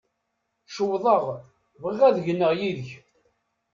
Cewḍeɣ, 0.75 1.23
bɣiɣ 1.81 2.01
ad 2.07 2.17
gneɣ 2.25 2.51
yid-k. 2.59 2.89